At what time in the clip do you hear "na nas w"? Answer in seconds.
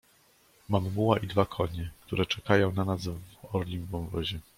2.71-3.55